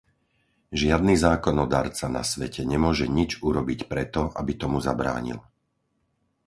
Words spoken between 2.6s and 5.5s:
nemôže nič urobiť pre to, aby tomu zabránil.